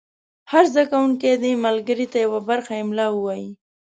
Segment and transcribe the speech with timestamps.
[0.51, 3.49] هر زده کوونکی دې ملګري ته یوه برخه املا ووایي.